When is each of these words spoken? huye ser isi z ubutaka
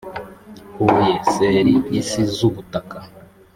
huye 0.77 1.13
ser 1.33 1.65
isi 1.99 2.21
z 2.35 2.37
ubutaka 2.47 2.97